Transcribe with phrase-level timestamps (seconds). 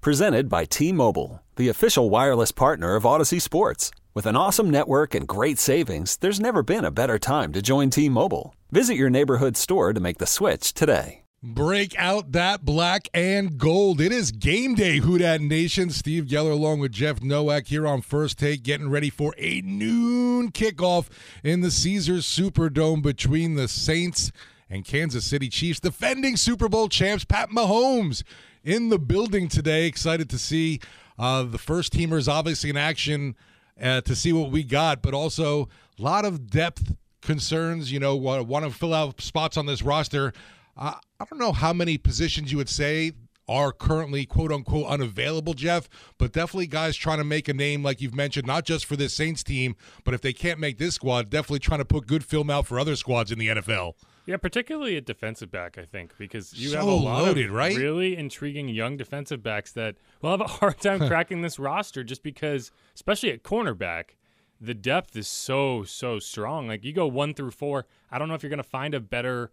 [0.00, 3.90] Presented by T Mobile, the official wireless partner of Audacy Sports.
[4.14, 7.90] With an awesome network and great savings, there's never been a better time to join
[7.90, 8.54] T Mobile.
[8.70, 11.24] Visit your neighborhood store to make the switch today.
[11.42, 14.00] Break out that black and gold.
[14.00, 15.90] It is game day, Who Dat Nation.
[15.90, 20.52] Steve Geller along with Jeff Nowak here on First Take, getting ready for a noon
[20.52, 21.08] kickoff
[21.42, 24.30] in the Caesars Superdome between the Saints
[24.70, 25.80] and Kansas City Chiefs.
[25.80, 28.22] Defending Super Bowl champs Pat Mahomes
[28.68, 29.86] in the building today.
[29.86, 30.78] Excited to see
[31.18, 33.34] uh, the first teamers obviously in action
[33.80, 37.90] uh, to see what we got, but also a lot of depth concerns.
[37.90, 40.34] You know, want to fill out spots on this roster.
[40.76, 43.12] Uh, I don't know how many positions you would say
[43.48, 45.88] are currently quote unquote unavailable, Jeff,
[46.18, 49.14] but definitely guys trying to make a name, like you've mentioned, not just for this
[49.14, 52.50] Saints team, but if they can't make this squad, definitely trying to put good film
[52.50, 53.94] out for other squads in the NFL.
[54.28, 57.52] Yeah, particularly at defensive back, I think, because you So have a lot loaded, of
[57.54, 57.74] right?
[57.74, 62.22] really intriguing young defensive backs that will have a hard time cracking this roster just
[62.22, 64.16] because, especially at cornerback,
[64.60, 66.68] the depth is so, so strong.
[66.68, 69.00] Like you go one through four, I don't know if you're going to find a
[69.00, 69.50] better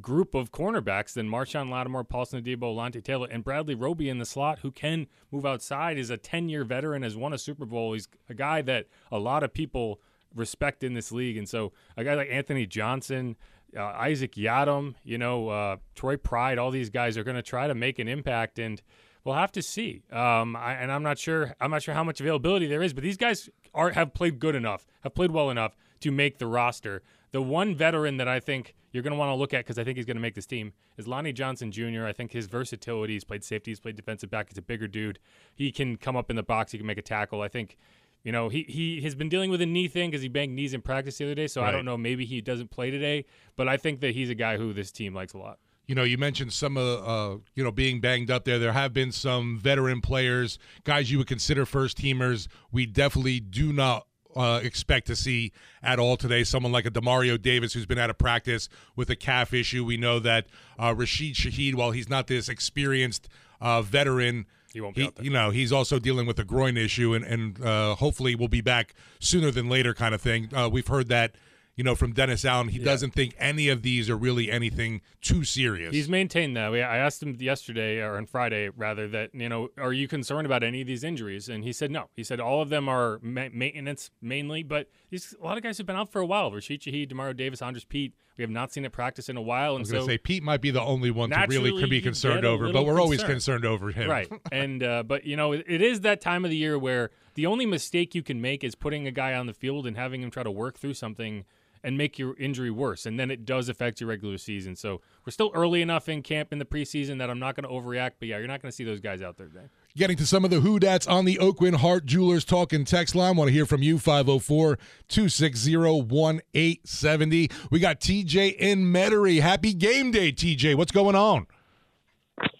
[0.00, 4.24] group of cornerbacks than Marshon Lattimore, Paulson Adebo, Lonte Taylor, and Bradley Roby in the
[4.24, 7.92] slot, who can move outside, is a 10 year veteran, has won a Super Bowl.
[7.92, 10.00] He's a guy that a lot of people
[10.34, 11.36] respect in this league.
[11.36, 13.36] And so a guy like Anthony Johnson,
[13.76, 17.66] uh, Isaac Yiadom, you know, uh, Troy Pride, all these guys are going to try
[17.66, 18.58] to make an impact.
[18.58, 18.80] And
[19.24, 20.02] we'll have to see.
[20.10, 21.54] Um, I, and I'm not sure.
[21.60, 24.54] I'm not sure how much availability there is, but these guys are have played good
[24.54, 27.02] enough, have played well enough to make the roster.
[27.32, 29.84] The one veteran that I think you're going to want to look at because I
[29.84, 32.04] think he's going to make this team is Lonnie Johnson Jr.
[32.04, 33.12] I think his versatility.
[33.12, 33.70] He's played safety.
[33.70, 34.48] He's played defensive back.
[34.48, 35.20] He's a bigger dude.
[35.54, 36.72] He can come up in the box.
[36.72, 37.42] He can make a tackle.
[37.42, 37.76] I think.
[38.22, 40.74] You know, he, he has been dealing with a knee thing because he banged knees
[40.74, 41.46] in practice the other day.
[41.46, 41.96] So I don't know.
[41.96, 43.24] Maybe he doesn't play today,
[43.56, 45.58] but I think that he's a guy who this team likes a lot.
[45.86, 48.58] You know, you mentioned some of uh, you know being banged up there.
[48.58, 52.46] There have been some veteran players, guys you would consider first teamers.
[52.70, 56.44] We definitely do not uh, expect to see at all today.
[56.44, 59.84] Someone like a Demario Davis who's been out of practice with a calf issue.
[59.84, 60.46] We know that
[60.78, 63.28] uh, Rashid Shaheed, while he's not this experienced
[63.60, 64.46] uh, veteran.
[64.72, 65.24] He won't be out there.
[65.24, 68.60] You know, he's also dealing with a groin issue, and and uh, hopefully will be
[68.60, 70.48] back sooner than later, kind of thing.
[70.54, 71.34] Uh, we've heard that,
[71.80, 72.68] you know, from Dennis Allen.
[72.68, 75.94] He doesn't think any of these are really anything too serious.
[75.94, 76.74] He's maintained that.
[76.74, 80.62] I asked him yesterday or on Friday rather that you know, are you concerned about
[80.62, 81.48] any of these injuries?
[81.48, 82.10] And he said no.
[82.14, 85.78] He said all of them are ma- maintenance mainly, but these a lot of guys
[85.78, 86.52] have been out for a while.
[86.52, 88.12] Rashid Shaheed, Demario Davis, Andrus Peat.
[88.36, 90.18] We have not seen it practice in a while, I and was going so say
[90.18, 93.20] Pete might be the only one to really could be concerned over, but we're always
[93.20, 93.62] concerned.
[93.62, 94.10] concerned over him.
[94.10, 94.30] right.
[94.52, 97.46] And uh, but you know, it, it is that time of the year where the
[97.46, 100.30] only mistake you can make is putting a guy on the field and having him
[100.30, 101.46] try to work through something
[101.82, 104.76] and make your injury worse, and then it does affect your regular season.
[104.76, 107.70] So we're still early enough in camp in the preseason that I'm not going to
[107.70, 108.12] overreact.
[108.18, 109.66] But yeah, you're not going to see those guys out there today.
[109.96, 113.36] Getting to some of the Who Dats on the Aucoin Hart Jewelers talking text line.
[113.36, 117.50] Want to hear from you 504 260 1870.
[117.70, 119.40] We got TJ in Metairie.
[119.40, 120.76] Happy game day, TJ.
[120.76, 121.46] What's going on?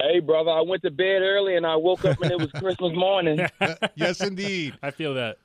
[0.01, 2.93] Hey, brother, I went to bed early and I woke up and it was Christmas
[2.95, 3.47] morning.
[3.95, 4.75] yes, indeed.
[4.83, 5.39] I feel that.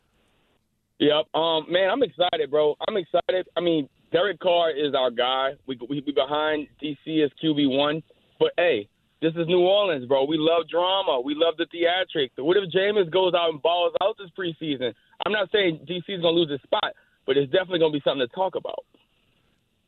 [0.99, 1.33] Yep.
[1.33, 2.75] Um, man, I'm excited, bro.
[2.87, 3.47] I'm excited.
[3.57, 5.51] I mean, Derek Carr is our guy.
[5.67, 8.01] We we be behind DC as QB one,
[8.39, 8.87] but hey,
[9.21, 10.25] this is New Orleans, bro.
[10.25, 11.19] We love drama.
[11.19, 12.31] We love the theatrics.
[12.37, 14.93] What if Jameis goes out and balls out this preseason?
[15.25, 16.93] I'm not saying DC is gonna lose his spot,
[17.25, 18.85] but it's definitely gonna be something to talk about.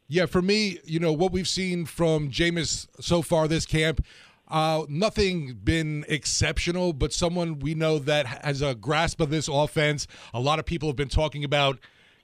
[0.10, 4.06] Yeah, for me, you know, what we've seen from Jameis so far this camp,
[4.50, 10.08] uh, nothing been exceptional, but someone we know that has a grasp of this offense.
[10.34, 11.80] A lot of people have been talking about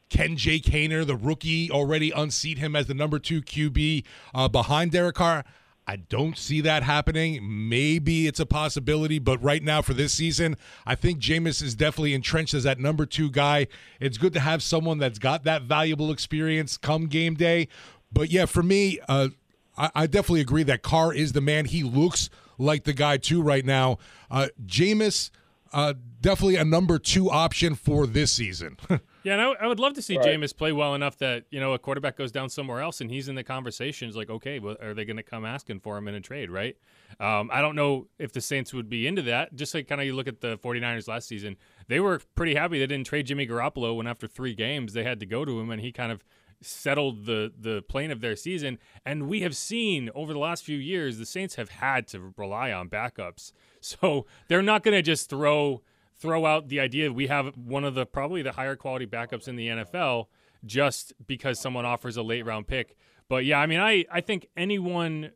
[0.10, 4.04] Ken Jake Haener, the rookie, already unseat him as the number two QB
[4.34, 5.44] uh, behind Derek Carr.
[5.86, 7.40] I don't see that happening.
[7.42, 10.56] Maybe it's a possibility, but right now for this season,
[10.86, 13.68] I think Jameis is definitely entrenched as that number two guy.
[14.00, 17.68] It's good to have someone that's got that valuable experience come game day.
[18.14, 19.30] But yeah, for me, uh,
[19.78, 21.66] I, I definitely agree that Carr is the man.
[21.66, 23.98] He looks like the guy too right now.
[24.30, 25.32] Uh, Jameis,
[25.72, 28.78] uh, definitely a number two option for this season.
[29.24, 30.38] Yeah, and I, I would love to see Right.
[30.38, 33.30] Jameis play well enough that you know a quarterback goes down somewhere else and he's
[33.30, 34.08] in the conversation.
[34.10, 34.16] conversations.
[34.18, 36.52] Like, okay, well, are they going to come asking for him in a trade?
[36.52, 36.76] Right?
[37.22, 39.56] Um, I don't know if the Saints would be into that.
[39.56, 41.56] Just like kind of you look at the 49ers last season,
[41.88, 45.22] they were pretty happy they didn't trade Jimmy Garoppolo when after three games they had
[45.22, 46.26] to go to him and he kind of
[46.64, 48.80] settled the the plane of their season.
[49.06, 52.72] And we have seen over the last few years the Saints have had to rely
[52.72, 55.82] on backups, so they're not going to just throw
[56.16, 59.56] throw out the idea we have one of the probably the higher quality backups in
[59.56, 60.28] the NFL
[60.66, 62.96] just because someone offers a late round pick.
[63.28, 65.32] But yeah, I mean, I I think anyone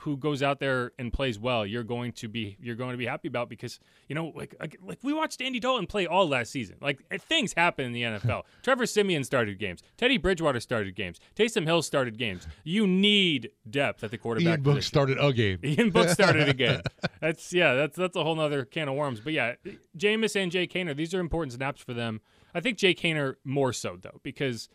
[0.00, 3.06] who goes out there and plays well, you're going to be you're going to be
[3.06, 6.50] happy about because you know like like, like we watched Andy Dalton play all last
[6.50, 6.76] season.
[6.80, 8.42] Like eh, things happen in the NFL.
[8.62, 9.82] Trevor Siemian started games.
[9.96, 11.18] Teddy Bridgewater started games.
[11.36, 12.46] Taysom Hill started games.
[12.64, 15.58] You need depth at the quarterback Ian Book started a game.
[15.64, 16.82] Ian Book started again.
[17.20, 19.20] That's yeah, that's that's a whole other can of worms.
[19.20, 19.54] But yeah,
[19.96, 22.20] Jameis and Jake Haener, these are important snaps for them.
[22.54, 24.68] I think Jake Haener more so though, because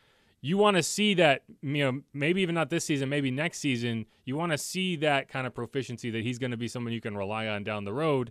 [0.46, 4.06] you want to see that you know maybe even not this season, maybe next season.
[4.26, 7.00] You want to see that kind of proficiency that he's going to be someone you
[7.00, 8.30] can rely on down the road.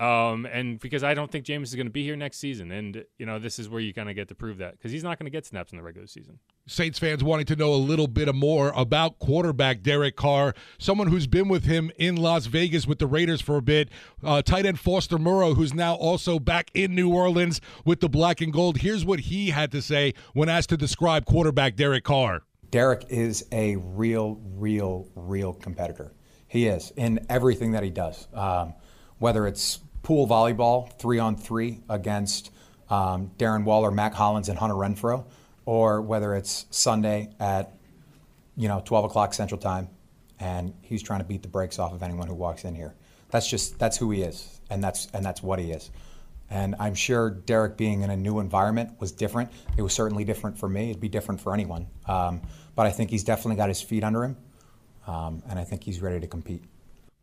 [0.00, 3.04] Um, and because I don't think Jameis is going to be here next season, and
[3.18, 5.18] you know this is where you kind of get to prove that because he's not
[5.18, 6.38] going to get snaps in the regular season.
[6.66, 11.26] Saints fans wanting to know a little bit more about quarterback Derek Carr, someone who's
[11.26, 13.90] been with him in Las Vegas with the Raiders for a bit.
[14.24, 18.40] Uh, tight end Foster Moreau, who's now also back in New Orleans with the black
[18.40, 18.78] and gold.
[18.78, 22.44] Here's what he had to say when asked to describe quarterback Derek Carr.
[22.70, 26.14] Derek is a real, real, real competitor.
[26.48, 28.28] He is in everything that he does.
[28.32, 28.74] Um,
[29.18, 32.50] whether it's pool volleyball, three on three against
[32.88, 35.24] um, Darren Waller, Mac Hollins, and Hunter Renfrow,
[35.64, 37.76] or whether it's Sunday at
[38.56, 39.88] you know 12 o'clock Central Time,
[40.38, 42.94] and he's trying to beat the brakes off of anyone who walks in here.
[43.30, 45.90] That's just that's who he is, and that's and that's what he is.
[46.52, 49.52] And I'm sure Derek being in a new environment was different.
[49.76, 50.90] It was certainly different for me.
[50.90, 51.86] It'd be different for anyone.
[52.06, 52.42] Um,
[52.74, 54.36] but I think he's definitely got his feet under him,
[55.06, 56.64] um, and I think he's ready to compete.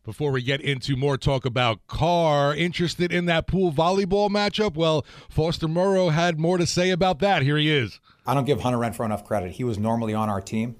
[0.04, 4.74] Before we get into more talk about Carr, interested in that pool volleyball matchup?
[4.74, 7.42] Well, Foster Moreau had more to say about that.
[7.42, 8.00] Here he is.
[8.26, 9.52] I don't give Hunter Renfrow enough credit.
[9.52, 10.76] He was normally on our team,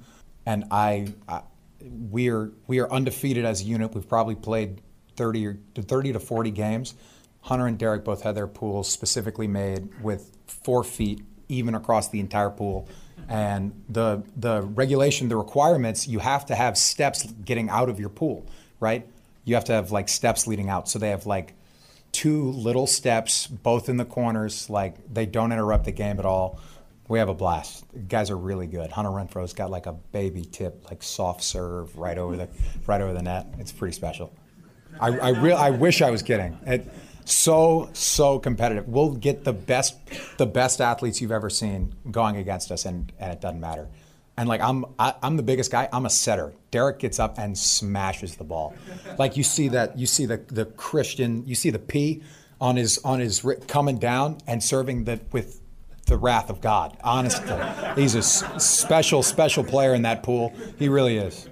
[0.46, 1.42] and I, I
[1.80, 3.94] we are we are undefeated as a unit.
[3.94, 4.80] We've probably played
[5.16, 6.94] 30 or 30 to 40 games.
[7.42, 12.20] Hunter and Derek both had their pools specifically made with four feet even across the
[12.20, 12.88] entire pool.
[13.28, 18.08] And the the regulation, the requirements, you have to have steps getting out of your
[18.08, 18.46] pool,
[18.80, 19.06] right?
[19.44, 20.88] You have to have like steps leading out.
[20.88, 21.54] So they have like
[22.12, 24.68] two little steps, both in the corners.
[24.68, 26.60] Like they don't interrupt the game at all.
[27.08, 27.90] We have a blast.
[27.92, 28.90] The guys are really good.
[28.90, 32.48] Hunter Renfrow's got like a baby tip, like soft serve right over the
[32.86, 33.46] right over the net.
[33.58, 34.32] It's pretty special.
[35.00, 36.58] I I, re- I wish I was kidding.
[36.66, 36.86] It,
[37.24, 38.88] so so competitive.
[38.88, 39.96] We'll get the best
[40.38, 43.88] the best athletes you've ever seen going against us, and, and it doesn't matter.
[44.38, 45.88] And like I'm I, I'm the biggest guy.
[45.92, 46.54] I'm a setter.
[46.70, 48.72] Derek gets up and smashes the ball.
[49.18, 52.22] Like you see that you see the the Christian you see the P
[52.60, 55.60] on his on his coming down and serving the with
[56.06, 56.96] the wrath of God.
[57.02, 57.52] Honestly,
[58.00, 60.54] he's a special special player in that pool.
[60.78, 61.48] He really is,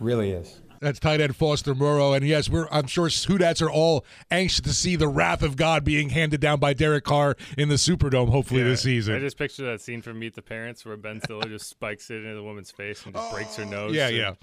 [0.00, 0.58] really is.
[0.84, 2.12] That's tight end Foster Moreau.
[2.12, 5.56] And yes, we're I'm sure Who Dats are all anxious to see the wrath of
[5.56, 9.16] God being handed down by Derek Carr in the Superdome, hopefully this season.
[9.16, 12.16] I just picture that scene from Meet the Parents where Ben Stiller just spikes it
[12.16, 13.94] into the woman's face and just breaks her nose.
[13.94, 14.34] yeah, and- yeah.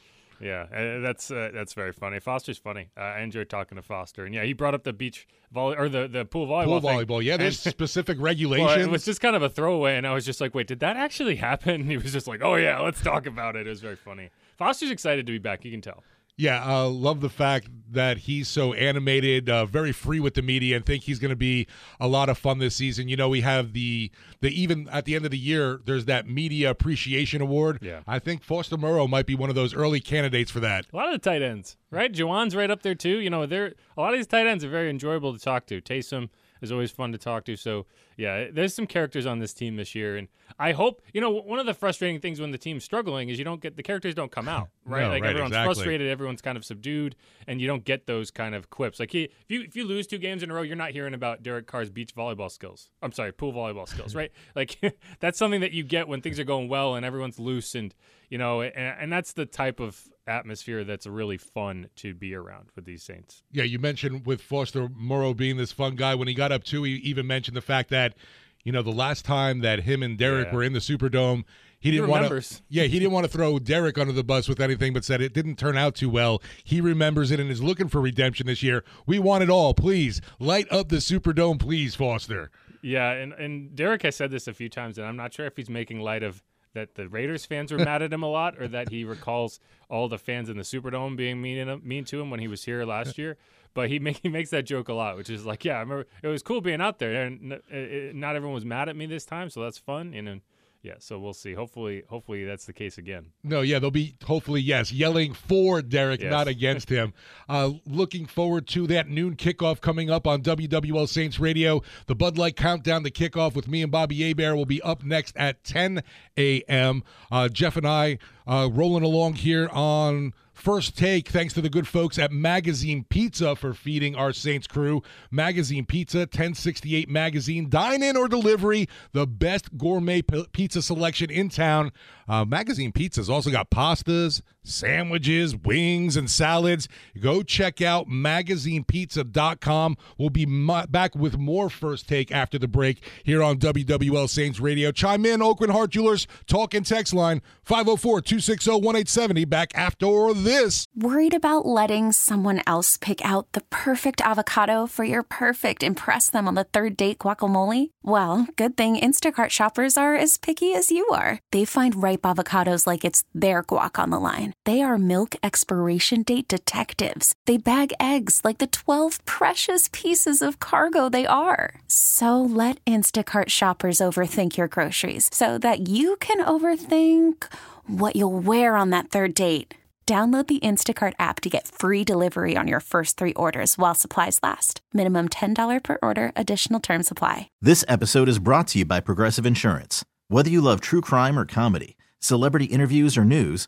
[0.44, 0.66] Yeah,
[1.02, 2.20] that's uh, that's very funny.
[2.20, 2.90] Foster's funny.
[2.98, 5.88] Uh, I enjoy talking to Foster, and yeah, he brought up the beach volley or
[5.88, 6.66] the, the pool volleyball.
[6.66, 6.90] Pool thing.
[7.00, 7.24] volleyball.
[7.24, 8.88] Yeah, there's And- specific well, regulations.
[8.88, 10.98] it was just kind of a throwaway, and I was just like, "Wait, did that
[10.98, 13.82] actually happen?" And he was just like, "Oh yeah, let's talk about it." It was
[13.82, 14.32] very funny.
[14.58, 15.64] Foster's excited to be back.
[15.64, 16.04] You can tell.
[16.42, 20.76] Yeah, uh, love the fact that he's so animated, uh, very free with the media,
[20.76, 21.68] and think he's going to be
[22.00, 23.08] a lot of fun this season.
[23.08, 26.28] You know, we have the the even at the end of the year, there's that
[26.28, 27.78] media appreciation award.
[27.80, 28.00] Yeah.
[28.08, 30.88] I think Foster Moreau might be one of those early candidates for that.
[30.92, 32.12] A lot of the tight ends, right?
[32.12, 33.20] Juwan's right up there too.
[33.20, 35.80] You know, they're a lot of these tight ends are very enjoyable to talk to.
[35.80, 36.30] Taysom
[36.62, 37.56] is always fun to talk to.
[37.56, 37.86] So
[38.18, 40.28] yeah, there's some characters on this team this year, and
[40.60, 43.46] I hope you know one of the frustrating things when the team's struggling is you
[43.46, 45.04] don't get the characters don't come out, right?
[45.04, 45.74] No, like right, everyone's exactly.
[45.74, 47.16] frustrated, everyone's kind of subdued,
[47.48, 49.00] and you don't get those kind of quips.
[49.00, 51.14] Like he, if you if you lose two games in a row, you're not hearing
[51.14, 52.90] about Derek Carr's beach volleyball skills.
[53.02, 54.32] I'm sorry, pool volleyball skills, right?
[54.56, 54.78] Like
[55.20, 57.94] that's something that you get when things are going well and everyone's loose, and
[58.32, 62.70] you know, and, and that's the type of atmosphere that's really fun to be around
[62.76, 63.44] with these Saints.
[63.52, 66.16] Yeah, you mentioned with Foster Moreau being this fun guy.
[66.16, 68.16] When he got up too, he even mentioned the fact that,
[68.64, 70.56] you know, the last time that him and Derek Yeah.
[70.56, 71.44] were in the Superdome,
[71.80, 72.62] he didn't want to.
[72.70, 75.34] Yeah, he didn't want to throw Derek under the bus with anything, but said it
[75.34, 76.42] didn't turn out too well.
[76.64, 78.86] He remembers it and is looking for redemption this year.
[79.06, 82.50] We want it all, please light up the Superdome, please, Foster.
[82.82, 85.58] Yeah, and and Derek has said this a few times, and I'm not sure if
[85.58, 86.42] he's making light of
[86.74, 89.60] that the Raiders fans were mad at him a lot, or that he recalls
[89.90, 92.86] all the fans in the Superdome being mean mean to him when he was here
[92.86, 93.38] last year.
[93.74, 96.06] But he make, he makes that joke a lot, which is like, yeah, I remember
[96.22, 99.06] it was cool being out there, and it, it, not everyone was mad at me
[99.06, 100.14] this time, so that's fun.
[100.14, 100.42] And then
[100.84, 101.54] yeah, so we'll see.
[101.54, 103.28] Hopefully, hopefully that's the case again.
[103.44, 106.32] No, yeah, they'll be hopefully yes, yelling for Derek, Yes.
[106.32, 107.14] not against him.
[107.48, 111.82] Uh, looking forward to that noon kickoff coming up on WWL Saints Radio.
[112.08, 115.38] The Bud Light countdown, the kickoff with me and Bobby Hebert will be up next
[115.38, 116.02] at 10
[116.38, 117.04] a.m.
[117.32, 120.34] Uh, Jeff and I uh, rolling along here on.
[120.62, 125.02] First take, thanks to the good folks at Magazine Pizza for feeding our Saints crew.
[125.32, 127.68] Magazine Pizza, 1068 Magazine.
[127.68, 131.92] Dine in or delivery, the best gourmet p- pizza selection in town.
[132.28, 136.88] Uh, Magazine Pizza's also got pastas, sandwiches, wings, and salads.
[137.20, 139.98] Go check out magazinepizza.com.
[140.18, 140.46] We'll be
[140.90, 144.92] back with more First Take after the break here on WWL Saints Radio.
[144.92, 149.46] Chime in, Aucoin Hart Jewelers, talk and text line 504 260 1870.
[149.46, 150.86] Back after this.
[150.96, 156.48] Worried about letting someone else pick out the perfect avocado for your perfect impress them
[156.48, 157.92] on the third date guacamole?
[158.04, 161.40] Well, good thing Instacart shoppers are as picky as you are.
[161.52, 164.51] They find ripe avocados like it's their guac on the line.
[164.66, 167.34] They are milk expiration date detectives.
[167.48, 171.82] They bag eggs like the 12 precious pieces of cargo they are.
[171.88, 177.46] So let Instacart shoppers overthink your groceries so that you can overthink
[177.88, 179.76] what you'll wear on that third date.
[180.08, 184.40] Download the Instacart app to get free delivery on your first three orders while supplies
[184.44, 184.82] last.
[184.92, 187.50] Minimum $10 per order, additional term supply.
[187.62, 190.04] This episode is brought to you by Progressive Insurance.
[190.28, 193.68] Whether you love true crime or comedy, celebrity interviews or news,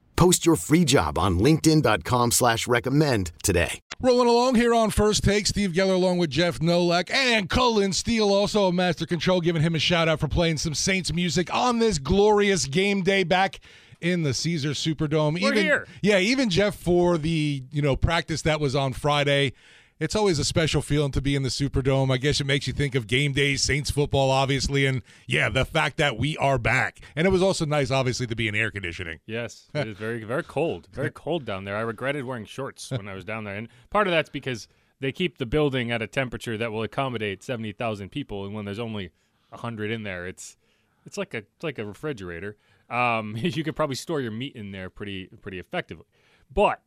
[0.15, 3.81] Post your free job on linkedin.com slash recommend today.
[4.01, 8.33] Rolling along here on First Take, Steve Geller along with Jeff Nowak and Cullen Steele,
[8.33, 11.77] also a Master Control, giving him a shout out for playing some Saints music on
[11.77, 13.59] this glorious game day back
[14.01, 15.33] in the Caesar Superdome.
[15.33, 15.87] We're even, here.
[16.01, 19.53] Yeah, even Jeff for the you know practice that was on Friday.
[20.01, 22.11] It's always a special feeling to be in the Superdome.
[22.11, 25.63] I guess it makes you think of game days, Saints football, obviously, and yeah, the
[25.63, 27.01] fact that we are back.
[27.15, 29.19] And it was also nice, obviously, to be in air conditioning.
[29.27, 31.77] Yes, it is very very cold, very cold down there.
[31.77, 34.67] I regretted wearing shorts when I was down there, and part of that's because
[34.99, 38.65] they keep the building at a temperature that will accommodate seventy thousand people, and when
[38.65, 39.11] there's only
[39.53, 40.57] hundred in there, it's
[41.05, 42.57] it's like a it's like a refrigerator.
[42.89, 46.07] Um, you could probably store your meat in there pretty pretty effectively,
[46.51, 46.81] but.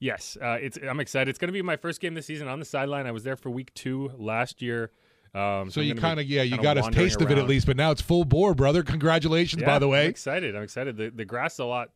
[0.00, 0.78] Yes, uh, it's.
[0.82, 1.28] I'm excited.
[1.28, 3.06] It's going to be my first game this season on the sideline.
[3.06, 4.90] I was there for week two last year.
[5.34, 7.66] Um, So I'm you kind of, yeah, you got a taste of it at least,
[7.66, 8.82] but now it's full bore, brother.
[8.82, 10.04] Congratulations, by the way.
[10.04, 10.56] I'm excited.
[10.56, 10.96] I'm excited.
[10.96, 11.90] The the grass is a lot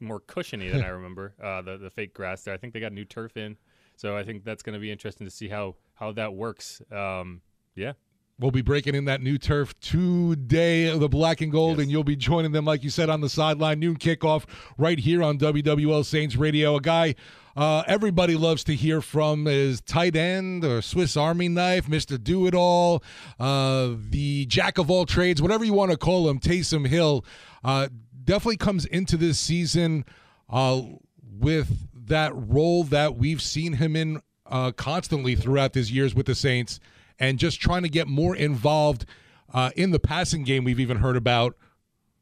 [0.00, 1.34] more cushiony than I remember.
[1.42, 2.54] Uh, the the fake grass there.
[2.54, 3.56] I think they got new turf in,
[3.96, 6.80] so I think that's going to be interesting to see how how that works.
[6.92, 7.40] Um,
[7.74, 7.92] yeah,
[8.40, 11.82] We'll be breaking in that new turf today, the black and gold, Yes.
[11.84, 13.80] and you'll be joining them, like you said, on the sideline.
[13.80, 14.44] Noon kickoff
[14.78, 16.76] right here on WWL Saints Radio.
[16.76, 17.16] A guy
[17.58, 22.22] uh, everybody loves to hear from is tight end or Swiss Army knife, Mr.
[22.22, 23.02] Do It All,
[23.40, 27.24] uh, the jack of all trades, whatever you want to call him, Taysom Hill.
[27.64, 27.88] Uh,
[28.22, 30.04] definitely comes into this season
[30.48, 30.82] uh,
[31.20, 36.36] with that role that we've seen him in uh, constantly throughout his years with the
[36.36, 36.78] Saints
[37.18, 39.04] and just trying to get more involved
[39.52, 41.56] uh, in the passing game we've even heard about.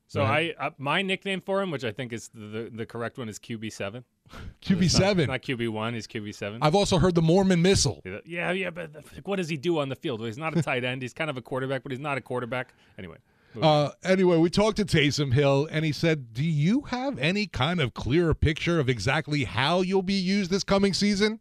[0.06, 3.18] So I uh, my nickname for him, which I think is the the, the correct
[3.18, 4.04] one, is QB seven.
[4.62, 5.26] QB7.
[5.28, 5.94] not QB one.
[5.94, 6.58] He's QB seven.
[6.62, 8.02] I've also heard the Mormon Missile.
[8.24, 8.90] Yeah, yeah, but
[9.24, 10.20] what does he do on the field?
[10.20, 11.02] Well, he's not a tight end.
[11.02, 12.74] He's kind of a quarterback, but he's not a quarterback.
[12.98, 13.16] Anyway,
[13.60, 17.80] Uh, anyway, we talked to Taysom Hill, and he said, Do you have any kind
[17.80, 21.40] of clearer picture of exactly how you'll be used this coming season?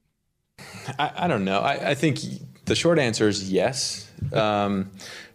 [0.98, 1.60] I, I don't know.
[1.60, 2.20] I, I think
[2.66, 4.10] the short answer is yes.
[4.32, 4.92] Um,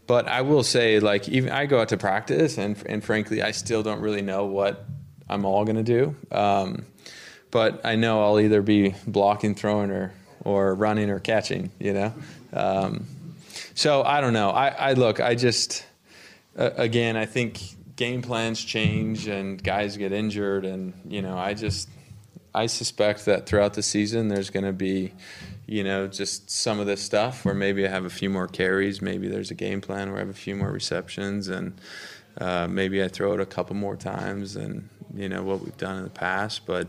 [0.06, 3.50] but I will say, like, even I go out to practice, and and frankly, I
[3.50, 4.86] still don't really know what
[5.28, 6.16] I'm all going to do.
[6.32, 6.86] Um,
[7.50, 10.12] but I know I'll either be blocking, throwing, or
[10.44, 11.70] or running or catching.
[11.78, 12.14] You know,
[12.52, 13.06] um,
[13.74, 14.50] so I don't know.
[14.50, 15.20] I, I look.
[15.20, 15.84] I just
[16.56, 17.60] uh, again, I think
[17.96, 21.88] game plans change and guys get injured, and you know, I just
[22.54, 25.12] I suspect that throughout the season there's going to be,
[25.66, 29.00] you know, just some of this stuff where maybe I have a few more carries,
[29.00, 31.80] maybe there's a game plan where I have a few more receptions, and
[32.38, 35.98] uh, maybe I throw it a couple more times, and you know what we've done
[35.98, 36.88] in the past, but.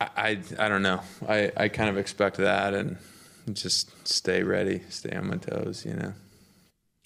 [0.00, 1.00] I, I, I don't know.
[1.28, 2.96] I, I kind of expect that and
[3.52, 6.12] just stay ready, stay on my toes, you know.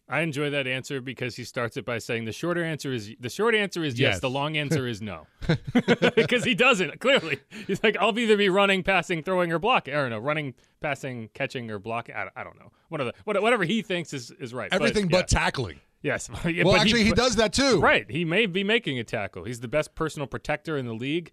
[0.06, 3.30] I enjoy that answer because he starts it by saying the shorter answer is the
[3.30, 4.20] short answer is yes, Yes.
[4.20, 5.26] the long answer is no.
[6.14, 7.40] Because he doesn't, clearly.
[7.66, 9.94] He's like, I'll either be running, passing, throwing, or blocking.
[9.94, 12.14] I don't know, running, passing, catching, or blocking.
[12.14, 12.70] I, I don't know.
[12.90, 14.70] One of the, whatever he thinks is, is right.
[14.72, 15.20] Everything yeah.
[15.20, 15.80] but tackling.
[16.02, 16.28] Yes.
[16.44, 17.80] Well, but actually, he does that too.
[17.80, 18.08] Right.
[18.10, 19.44] He may be making a tackle.
[19.44, 21.32] He's the best personal protector in the league,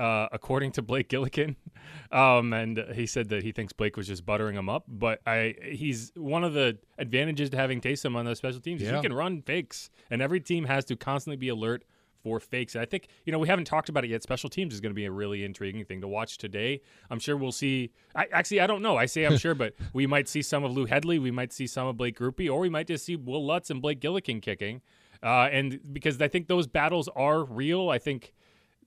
[0.00, 1.56] uh, according to Blake Gillikin.
[2.12, 4.84] Um, and he said that he thinks Blake was just buttering him up.
[4.88, 8.82] But I, he's one of the advantages to having Taysom on those special teams.
[8.82, 8.96] is Yeah.
[8.96, 11.84] He can run fakes, and every team has to constantly be alert
[12.22, 12.74] for fakes.
[12.74, 14.22] And I think you know we haven't talked about it yet.
[14.22, 16.80] Special teams is going to be a really intriguing thing to watch today.
[17.10, 17.92] I'm sure we'll see.
[18.14, 18.96] I, actually, I don't know.
[18.96, 21.18] I say I'm sure, but we might see some of Lou Hedley.
[21.18, 23.80] We might see some of Blake Grupe, or we might just see Wil Lutz and
[23.80, 24.82] Blake Gillikin kicking.
[25.22, 28.32] Uh, and because I think those battles are real, I think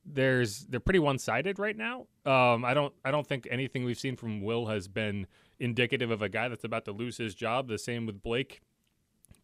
[0.05, 2.07] there's they're pretty one sided right now.
[2.25, 5.27] Um, I don't I don't think anything we've seen from Wil has been
[5.59, 7.67] indicative of a guy that's about to lose his job.
[7.67, 8.61] The same with Blake.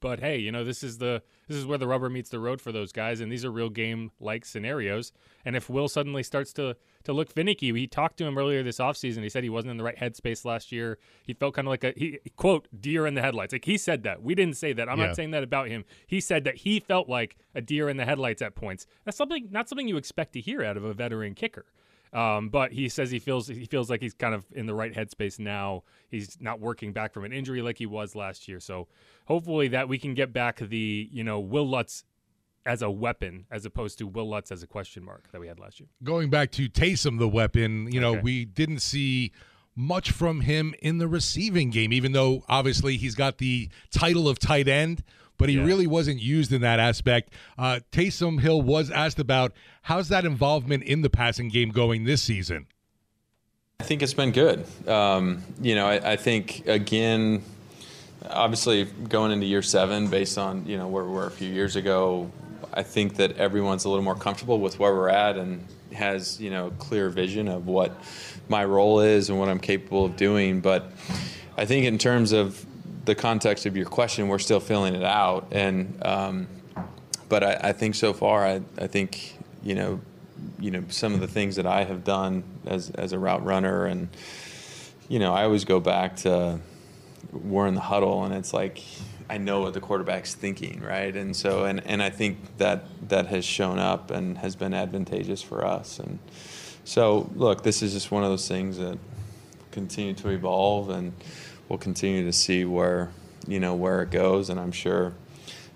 [0.02, 2.62] But hey, you know this is the this is where the rubber meets the road
[2.62, 5.12] for those guys, and these are real game like scenarios.
[5.44, 8.78] And if Wil suddenly starts to to look finicky, we talked to him earlier this
[8.80, 9.24] offseason.
[9.24, 10.98] He said he wasn't in the right headspace last year.
[11.24, 13.54] He felt kind of like a he quote deer in the headlights.
[13.54, 14.22] Like he said that.
[14.22, 14.90] We didn't say that.
[14.90, 15.08] I'm Yeah.
[15.08, 15.86] not saying that about him.
[16.08, 18.86] He said that he felt like a deer in the headlights at points.
[19.06, 21.66] That's something not something you expect to hear out of a veteran kicker.
[22.12, 24.94] Um, but he says he feels he feels like he's kind of in the right
[24.94, 25.84] headspace now.
[26.10, 28.60] He's not working back from an injury like he was last year.
[28.60, 28.88] So
[29.28, 32.04] hopefully that we can get back the you know Wil Lutz
[32.66, 35.60] as a weapon as opposed to Wil Lutz as a question mark that we had
[35.60, 35.88] last year.
[36.04, 38.22] Going back to Taysom, the weapon, you know, Okay.
[38.22, 39.32] we didn't see
[39.76, 44.38] much from him in the receiving game, even though obviously he's got the title of
[44.38, 45.04] tight end,
[45.38, 45.64] but he Yeah.
[45.64, 47.32] really wasn't used in that aspect.
[47.58, 52.22] Uh, Taysom Hill was asked about how's that involvement in the passing game going this
[52.22, 52.68] season.
[53.80, 54.66] I think it's been good.
[54.86, 57.42] Um, you know, I, I think again,
[58.30, 61.78] obviously going into year seven, based on you know where we were a few years
[61.78, 62.30] ago,
[62.80, 66.50] I think that everyone's a little more comfortable with where we're at and has you
[66.50, 67.92] know clear vision of what
[68.48, 70.62] my role is and what I'm capable of doing.
[70.62, 70.90] But
[71.58, 72.66] I think in terms of
[73.04, 76.48] the context of your question, we're still filling it out, and um,
[77.28, 80.00] but I, I think so far, I, I think you know,
[80.58, 83.88] you know, some of the things that I have done as as a route runner,
[83.88, 84.08] and
[85.10, 86.62] you know, I always go back to
[87.34, 88.82] we're in the huddle, and it's like
[89.30, 91.16] I know what the quarterback's thinking, right?
[91.16, 95.42] And so, and and I think that that has shown up and has been advantageous
[95.42, 96.20] for us, and
[96.84, 98.98] so look, this is just one of those things that
[99.72, 101.14] continue to evolve, and
[101.68, 103.12] we'll continue to see where
[103.48, 105.14] you know where it goes, and I'm sure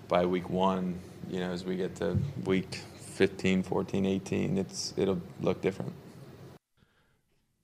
[0.08, 0.98] by week one,
[1.30, 5.92] you know, as we get to week 15, 14, 18, it's it'll look different.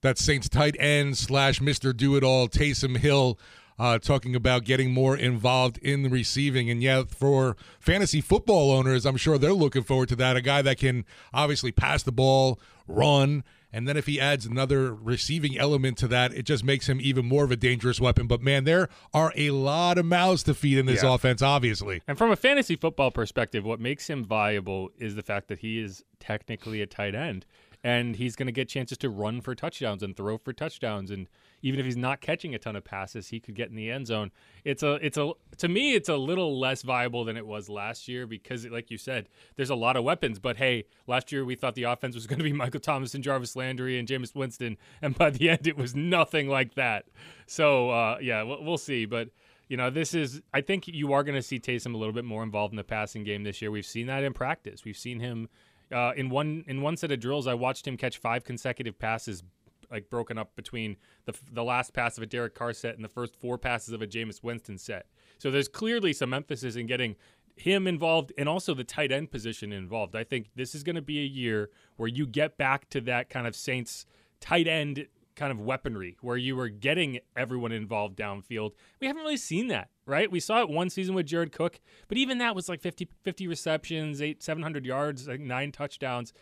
[0.03, 1.95] That's Saints tight end slash Mr.
[1.95, 3.39] Do It All, Taysom Hill,
[3.81, 6.69] uh, talking about getting more involved in the receiving.
[6.69, 10.37] And yeah, for fantasy football owners, I'm sure they're looking forward to that.
[10.37, 14.93] A guy that can obviously pass the ball, run, and then if he adds another
[14.93, 18.27] receiving element to that, it just makes him even more of a dangerous weapon.
[18.27, 21.15] But man, there are a lot of mouths to feed in this Yeah.
[21.15, 22.03] offense, obviously.
[22.07, 25.79] And from a fantasy football perspective, what makes him viable is the fact that he
[25.79, 27.47] is technically a tight end.
[27.83, 31.11] And he's going to get chances to run for touchdowns and throw for touchdowns.
[31.11, 31.29] And
[31.63, 34.07] even if he's not catching a ton of passes, he could get in the end
[34.07, 34.31] zone.
[34.65, 38.09] It's a, it's a, to me, it's a little less viable than it was last
[38.09, 40.39] year because, like you said, there's a lot of weapons.
[40.39, 43.25] But hey, last year we thought the offense was going to be Michael Thomas and
[43.25, 47.07] Jarvis Landry and Jameis Winston, and by the end it was nothing like that.
[47.47, 49.05] So uh, yeah, we'll, we'll see.
[49.05, 49.29] But
[49.69, 52.25] you know, this is, I think you are going to see Taysom a little bit
[52.25, 53.71] more involved in the passing game this year.
[53.71, 54.85] We've seen that in practice.
[54.85, 55.49] We've seen him
[55.93, 57.47] uh, in one in one set of drills.
[57.47, 59.43] I watched him catch five consecutive passes,
[59.91, 63.09] like broken up between the the last pass of a Derek Carr set and the
[63.09, 65.07] first four passes of a Jameis Winston set.
[65.39, 67.17] So there's clearly some emphasis in getting
[67.57, 70.17] him involved and also the tight end position involved.
[70.17, 73.29] I think this is going to be a year where you get back to that
[73.29, 74.07] kind of Saints
[74.41, 78.73] tight end kind of weaponry where you were getting everyone involved downfield.
[79.01, 80.31] We haven't really seen that, right?
[80.31, 83.47] We saw it one season with Jared Cook, but even that was like 50, 50
[83.47, 86.33] receptions, eight, 700 yards, like nine touchdowns.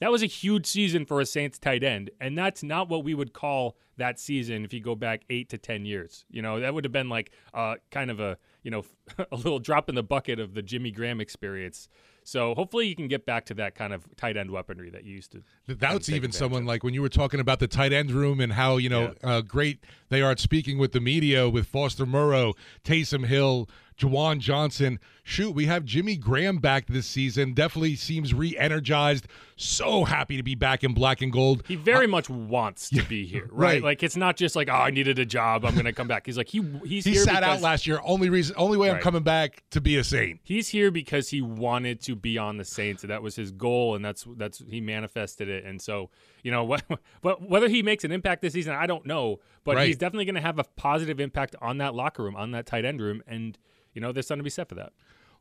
[0.00, 3.14] That was a huge season for a Saints tight end, and that's not what we
[3.14, 6.24] would call that season if you go back eight to ten years.
[6.30, 8.84] You know, that would have been like uh, kind of a you know
[9.32, 11.88] a little drop in the bucket of the Jimmy Graham experience.
[12.28, 15.14] So hopefully you can get back to that kind of tight end weaponry that you
[15.14, 15.42] used to.
[15.66, 18.76] That's even someone like when you were talking about the tight end room and how
[18.76, 19.30] you know yeah.
[19.30, 22.52] uh, great they are at speaking with the media with Foster Moreau,
[22.84, 23.66] Taysom Hill,
[23.98, 24.98] Juwan Johnson.
[25.28, 27.52] Shoot, we have Jimmy Graham back this season.
[27.52, 29.26] Definitely seems re-energized.
[29.56, 31.64] So happy to be back in black and gold.
[31.68, 33.74] He very uh, much wants to be here, right?
[33.74, 33.82] right?
[33.82, 36.24] Like it's not just like, oh, I needed a job, I'm going to come back.
[36.24, 38.00] He's like he he's he sat because, out last year.
[38.04, 38.96] Only reason, only way right.
[38.96, 40.40] I'm coming back to be a Saint.
[40.44, 43.02] He's here because he wanted to be on the Saints.
[43.02, 45.62] That was his goal, and that's that's he manifested it.
[45.66, 46.08] And so
[46.42, 46.84] you know what,
[47.20, 49.40] but whether he makes an impact this season, I don't know.
[49.62, 49.88] But right.
[49.88, 52.86] he's definitely going to have a positive impact on that locker room, on that tight
[52.86, 53.58] end room, and
[53.92, 54.92] you know, there's something to be said for that.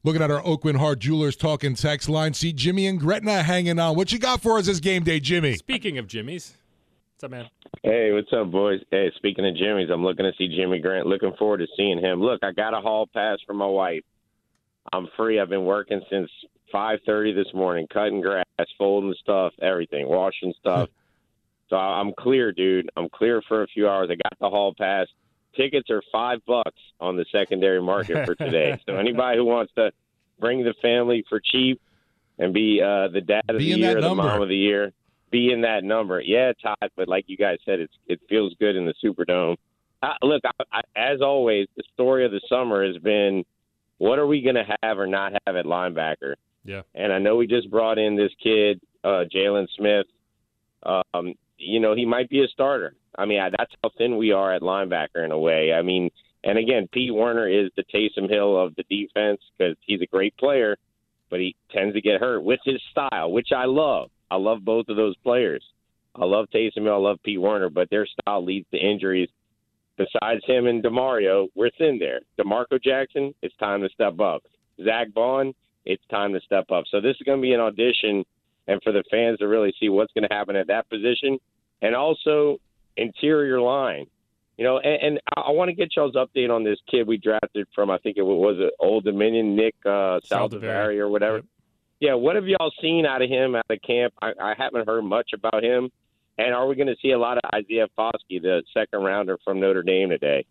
[0.03, 3.95] Looking at our Aucoin Hart Jewelers talking text line, see Jimmy and Gretna hanging on.
[3.95, 5.55] What you got for us this game day, Jimmy?
[5.55, 6.55] Speaking of Jimmy's,
[7.15, 7.49] what's up, man?
[7.81, 8.79] Hey, what's up, boys?
[8.91, 11.07] Hey, speaking of Jimmy's, I'm looking to see Jimmy Grant.
[11.07, 12.21] Looking forward to seeing him.
[12.21, 14.03] Look, I got a hall pass for my wife.
[14.93, 15.39] I'm free.
[15.39, 16.29] I've been working since
[16.71, 18.45] 5:30 this morning, cutting grass,
[18.77, 20.89] folding stuff, everything, washing stuff.
[21.69, 22.89] so I'm clear, dude.
[22.95, 24.09] I'm clear for a few hours.
[24.11, 25.07] I got the hall pass
[25.55, 28.79] tickets are five bucks on the secondary market for today.
[28.85, 29.91] so anybody who wants to
[30.39, 31.81] bring the family for cheap
[32.37, 34.91] and be uh, the dad of be the year, the mom of the year,
[35.31, 36.21] be in that number.
[36.21, 39.57] Yeah, it's hot, but like you guys said, it's it feels good in the Superdome.
[40.01, 43.43] Uh, look, I, I, as always, the story of the summer has been
[43.97, 46.35] what are we going to have or not have at linebacker?
[46.63, 46.81] Yeah.
[46.93, 50.05] And I know we just brought in this kid, uh, Jaylon Smith.
[50.83, 52.93] Um, you know, he might be a starter.
[53.17, 55.73] I mean, that's how thin we are at linebacker in a way.
[55.73, 56.09] I mean,
[56.43, 60.37] and again, Pete Werner is the Taysom Hill of the defense because he's a great
[60.37, 60.77] player,
[61.29, 64.09] but he tends to get hurt with his style, which I love.
[64.29, 65.63] I love both of those players.
[66.15, 66.93] I love Taysom Hill.
[66.93, 69.29] I love Pete Werner, but their style leads to injuries.
[69.97, 72.19] Besides him and Demario, we're thin there.
[72.37, 74.43] D'Marco Jackson, it's time to step up.
[74.83, 75.53] Zach Baun,
[75.85, 76.83] it's time to step up.
[76.91, 78.23] So this is going to be an audition,
[78.67, 81.39] and for the fans to really see what's going to happen at that position,
[81.81, 82.59] and also
[82.97, 84.07] interior line.
[84.57, 87.17] You know, and, and I, I want to get y'all's update on this kid we
[87.17, 87.91] drafted from.
[87.91, 91.37] I think it was it Old Dominion, Nick uh, Saldiveri or whatever.
[91.37, 91.45] Yep.
[91.99, 94.13] Yeah, what have y'all seen out of him out of camp?
[94.21, 95.89] I, I haven't heard much about him.
[96.37, 99.59] And are we going to see a lot of Isaiah Foskey, the second rounder from
[99.59, 100.45] Notre Dame today?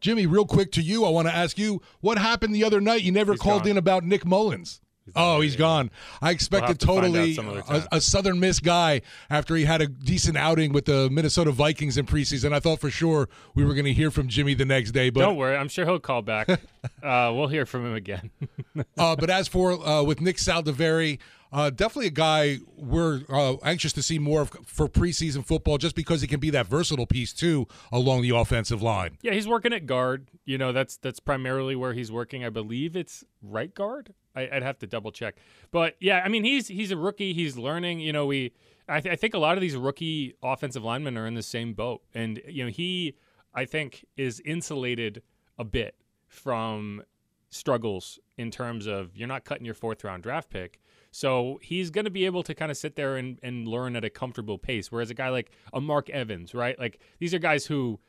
[0.00, 3.02] Jimmy, real quick to you, I want to ask you what happened the other night.
[3.02, 3.70] You never He's called gone.
[3.72, 4.82] in about Nick Mullens.
[5.04, 5.90] He's oh, he's gone.
[6.22, 10.72] I expected we'll totally a, a, Southern Miss guy after he had a decent outing
[10.72, 12.54] with the Minnesota Vikings in preseason.
[12.54, 15.10] I thought for sure we were going to hear from Jimmy the next day.
[15.10, 16.48] But don't worry, I'm sure he'll call back.
[17.02, 18.30] uh, we'll hear from him again.
[18.98, 21.18] uh, but as for uh, with Nick Saldiveri,
[21.52, 25.94] uh, definitely a guy we're uh, anxious to see more of for preseason football, just
[25.94, 29.18] because he can be that versatile piece too along the offensive line.
[29.20, 30.28] Yeah, he's working at guard.
[30.46, 32.42] You know, that's that's primarily where he's working.
[32.42, 34.14] I believe it's right guard.
[34.34, 35.36] I, would have to double check,
[35.70, 37.32] but yeah, I mean, he's he's a rookie.
[37.32, 38.00] He's learning.
[38.00, 38.52] You know, we
[38.88, 41.74] I, th- I think a lot of these rookie offensive linemen are in the same
[41.74, 43.14] boat, and you know, he
[43.54, 45.22] I think is insulated
[45.58, 47.02] a bit from
[47.50, 50.80] struggles in terms of you're not cutting your fourth round draft pick
[51.14, 54.04] so he's going to be able to kind of sit there and, and learn at
[54.04, 54.90] a comfortable pace.
[54.90, 56.76] Whereas a guy like a Mark Evans, right?
[56.76, 58.00] Like these are guys who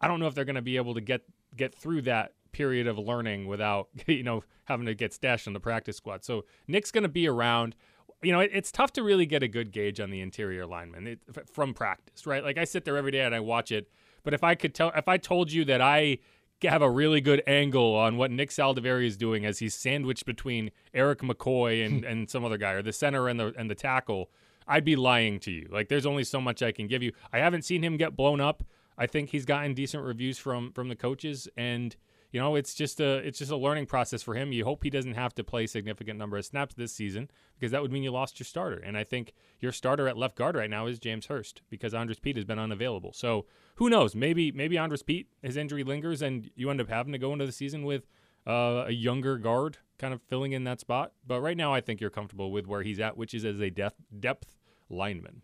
[0.00, 1.20] I don't know if they're going to be able to get
[1.54, 5.60] get through that period of learning without you know having to get stashed on the
[5.60, 6.24] practice squad.
[6.24, 7.76] So Nick's going to be around.
[8.22, 11.06] You know, it, it's tough to really get a good gauge on the interior lineman
[11.06, 11.20] it,
[11.52, 12.42] from practice, right?
[12.42, 13.90] Like I sit there every day and I watch it.
[14.24, 16.18] But if I could tell, if I told you that I
[16.62, 20.70] have a really good angle on what Nick Saldiveri is doing as he's sandwiched between
[20.94, 22.10] Erik McCoy and, hmm.
[22.10, 24.30] and some other guy, or the center and the and the tackle,
[24.66, 25.68] I'd be lying to you.
[25.70, 27.12] Like there's only so much I can give you.
[27.32, 28.64] I haven't seen him get blown up.
[28.98, 31.94] I think he's gotten decent reviews from from the coaches, and
[32.30, 34.52] you know, it's just a it's just a learning process for him.
[34.52, 37.82] You hope he doesn't have to play significant number of snaps this season because that
[37.82, 38.78] would mean you lost your starter.
[38.78, 42.18] And I think your starter at left guard right now is James Hurst because Andrus
[42.18, 43.12] Peat has been unavailable.
[43.12, 44.14] So who knows?
[44.14, 47.46] Maybe maybe Andrus Peat his injury lingers and you end up having to go into
[47.46, 48.06] the season with
[48.46, 51.12] uh, a younger guard kind of filling in that spot.
[51.26, 53.70] But right now, I think you're comfortable with where he's at, which is as a
[53.70, 54.56] depth depth
[54.88, 55.42] lineman.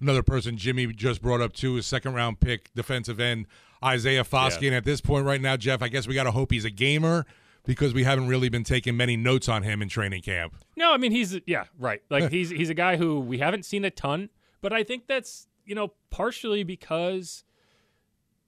[0.00, 3.46] Another person Jimmy just brought up too is second round pick defensive end
[3.84, 4.62] Isaiah Foskey.
[4.62, 4.68] Yeah.
[4.68, 6.70] And at this point right now, Jeff, I guess we got to hope he's a
[6.70, 7.26] gamer
[7.66, 10.54] because we haven't really been taking many notes on him in training camp.
[10.76, 12.02] No, I mean he's yeah right.
[12.10, 12.28] Like eh.
[12.28, 14.30] he's he's a guy who we haven't seen a ton,
[14.60, 17.44] but I think that's you know, partially because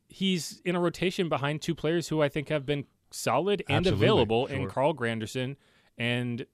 [0.08, 4.06] he's in a rotation behind two players who I think have been solid and Absolutely,
[4.06, 4.68] available in.
[4.68, 5.56] Carl Granderson
[5.98, 6.46] and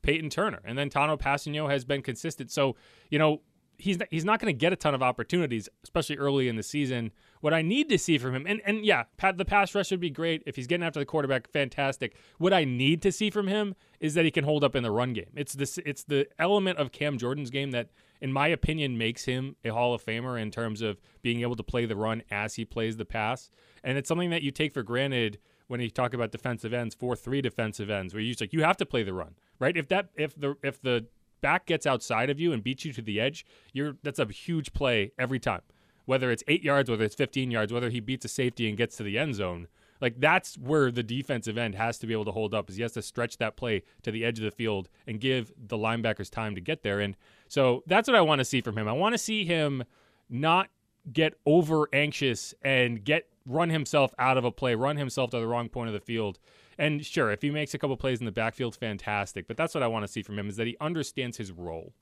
[0.00, 0.60] Payton Turner.
[0.64, 2.50] And then Tanoh Kpassagnon has been consistent.
[2.50, 2.76] So,
[3.10, 3.42] you know,
[3.78, 7.12] he's he's not going to get a ton of opportunities, especially early in the season.
[7.40, 9.04] What I need to see from him, and, and yeah,
[9.36, 10.42] the pass rush would be great.
[10.46, 12.16] If he's getting after the quarterback, fantastic.
[12.38, 14.90] What I need to see from him is that he can hold up in the
[14.90, 15.30] run game.
[15.34, 19.56] It's this it's the element of Cam Jordan's game that, in my opinion, makes him
[19.64, 22.64] a Hall of Famer in terms of being able to play the run as he
[22.64, 23.50] plays the pass.
[23.82, 27.16] And it's something that you take for granted when you talk about defensive ends, four
[27.16, 29.76] three defensive ends, where you just like you have to play the run, right?
[29.76, 31.06] If that if the if the
[31.44, 34.72] back gets outside of you and beats you to the edge, you're that's a huge
[34.72, 35.60] play every time.
[36.06, 38.96] Whether it's eight yards, whether it's 15 yards, whether he beats a safety and gets
[38.96, 39.68] to the end zone,
[40.00, 42.70] like that's where the defensive end has to be able to hold up.
[42.70, 45.52] Is he has to stretch that play to the edge of the field and give
[45.58, 46.98] the linebackers time to get there.
[47.00, 47.14] And
[47.46, 48.88] so that's what I want to see from him.
[48.88, 49.84] I want to see him
[50.30, 50.70] not
[51.12, 55.46] get over anxious and get run himself out of a play, run himself to the
[55.46, 56.38] wrong point of the field.
[56.78, 59.46] And sure, if he makes a couple plays in the backfield, fantastic.
[59.46, 61.92] But that's what I want to see from him is that he understands his role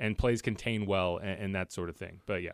[0.00, 2.20] and plays contain well and, and that sort of thing.
[2.26, 2.52] But yeah.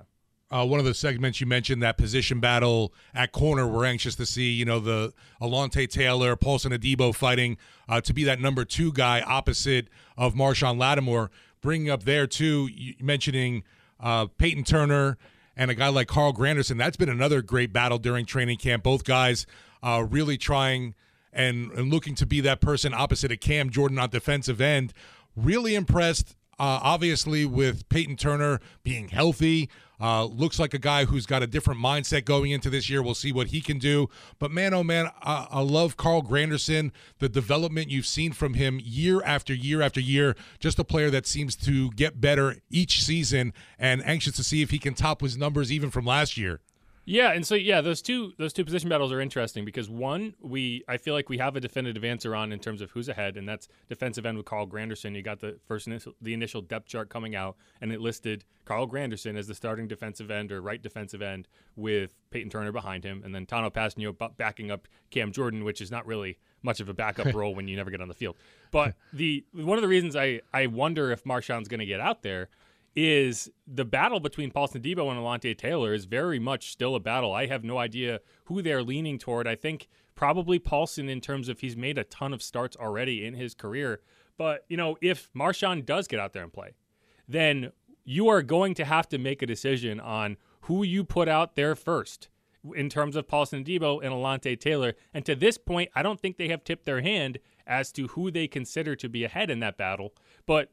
[0.51, 4.27] Uh, one of the segments you mentioned, that position battle at corner, we're anxious to
[4.27, 7.57] see, you know, the Alontae Taylor, Paulson Adebo fighting
[7.89, 11.31] uh, to be that number two guy opposite of Marshon Lattimore.
[11.61, 12.69] Bringing up there, too,
[13.01, 13.65] mentioning
[13.99, 15.17] uh, Payton Turner
[15.57, 16.77] and a guy like Carl Granderson.
[16.77, 18.83] That's been another great battle during training camp.
[18.83, 19.47] Both guys
[19.83, 20.95] uh, really trying
[21.35, 24.95] and, and looking to be that person opposite of Cam Jordan on defensive end.
[25.37, 29.69] Really impressed, uh, obviously, with Payton Turner being healthy.
[30.01, 33.03] Uh, looks like a guy who's got a different mindset going into this year.
[33.03, 34.09] We'll see what he can do.
[34.39, 36.91] But man, oh man, I, I love Carl Granderson.
[37.21, 40.37] The development you've seen from him year after year after year.
[40.59, 44.71] Just a player that seems to get better each season, and anxious to see if
[44.71, 46.61] he can top his numbers even from last year.
[47.07, 50.85] Yeah, and so yeah, those two those two position battles are interesting because one, we
[50.89, 53.49] I feel like we have a definitive answer on in terms of who's ahead, and
[53.49, 55.15] that's defensive end with Carl Granderson.
[55.15, 58.89] You got the first initial, the initial depth chart coming out, and it listed Carl
[58.89, 63.23] Granderson as the starting defensive end or right defensive end with Payton Turner behind him,
[63.23, 66.89] and then Tanoh Kpassagnon bu- backing up Cam Jordan, which is not really much of
[66.89, 68.37] a backup role when you never get on the field.
[68.71, 72.23] But the one of the reasons I I wonder if Marshawn's going to get out
[72.23, 72.49] there
[72.97, 77.33] is the battle between Paulson Debo and Alontae Taylor is very much still a battle.
[77.33, 79.47] I have no idea who they're leaning toward.
[79.47, 83.35] I think probably Paulson in terms of he's made a ton of starts already in
[83.35, 84.01] his career.
[84.37, 86.75] But, you know, if Marshawn does get out there and play,
[87.29, 87.73] then
[88.05, 91.75] you are going to have to make a decision on who you put out there
[91.75, 92.29] first
[92.75, 94.95] in terms of Paulson Debo and Alontae Taylor.
[95.13, 98.31] And to this point, I don't think they have tipped their hand as to who
[98.31, 100.15] they consider to be ahead in that battle.
[100.47, 100.71] But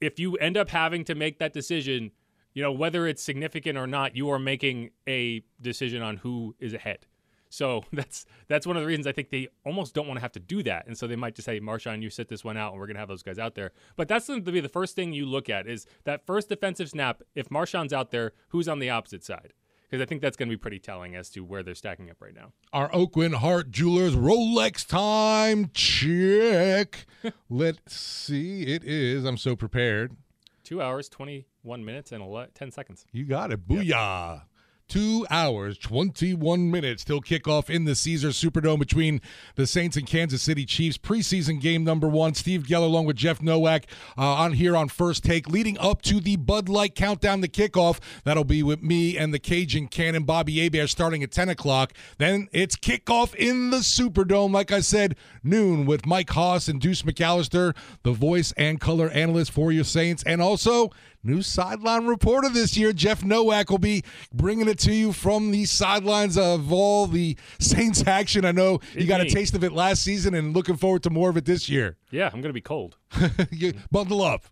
[0.00, 2.10] if you end up having to make that decision,
[2.54, 6.72] you know, whether it's significant or not, you are making a decision on who is
[6.74, 7.06] ahead.
[7.48, 10.32] So that's that's one of the reasons I think they almost don't want to have
[10.32, 12.72] to do that, and so they might just say, "Marshawn, you sit this one out,
[12.72, 14.68] and we're going to have those guys out there." But that's going to be the
[14.68, 17.22] first thing you look at is that first defensive snap.
[17.34, 19.52] If Marshawn's out there, who's on the opposite side?
[19.88, 22.16] Because I think that's going to be pretty telling as to where they're stacking up
[22.20, 22.52] right now.
[22.72, 27.06] Our Aucoin Hart Jewelers Rolex time check.
[27.48, 28.62] Let's see.
[28.64, 29.24] It is.
[29.24, 30.16] I'm so prepared.
[30.64, 33.04] Two hours, twenty-one minutes, and ele- ten seconds.
[33.12, 33.66] You got it.
[33.68, 34.42] Booyah.
[34.88, 39.20] Two hours, 21 minutes till kickoff in the Caesar Superdome between
[39.56, 40.96] the Saints and Kansas City Chiefs.
[40.96, 42.34] Preseason game number one.
[42.34, 46.20] Steve Geller along with Jeff Nowak uh, on here on First Take, leading up to
[46.20, 47.98] the Bud Light countdown to kickoff.
[48.22, 51.92] That'll be with me and the Cajun Cannon, Bobby Hebert, starting at 10 o'clock.
[52.18, 57.02] Then it's kickoff in the Superdome, like I said, noon with Mike Hoss and Deuce
[57.02, 60.22] McAllister, the voice and color analyst for your Saints.
[60.22, 60.92] And also,
[61.26, 62.92] new sideline reporter this year.
[62.92, 68.06] Jeff Nowak will be bringing it to you from the sidelines of all the Saints
[68.06, 68.44] action.
[68.44, 71.28] I know you got a taste of it last season and looking forward to more
[71.28, 71.96] of it this year.
[72.10, 72.96] Yeah, I'm going to be cold.
[73.50, 74.46] You- Bundle up.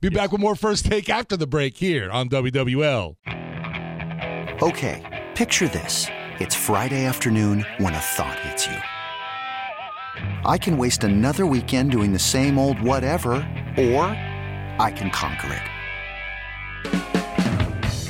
[0.00, 3.16] Be back with more first take after the break here on WWL.
[4.60, 6.06] Okay, picture this.
[6.40, 8.76] It's Friday afternoon when a thought hits you.
[10.44, 13.34] I can waste another weekend doing the same old whatever,
[13.78, 14.04] or
[14.80, 15.62] I can conquer it.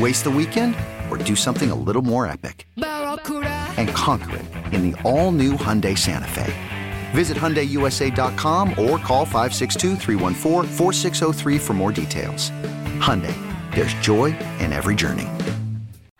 [0.00, 0.74] Waste the weekend
[1.10, 2.66] or do something a little more epic?
[2.76, 6.52] And conquer it in the all-new Hyundai Santa Fe.
[7.10, 9.96] Visit HyundaiUSA.com or call 562
[11.58, 12.50] for more details.
[13.00, 13.34] Hyundai,
[13.74, 15.28] there's joy in every journey.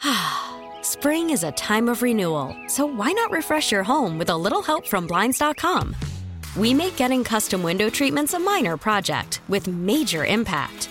[0.82, 4.60] Spring is a time of renewal, so why not refresh your home with a little
[4.60, 5.96] help from Blinds.com?
[6.56, 10.90] We make getting custom window treatments a minor project with major impact.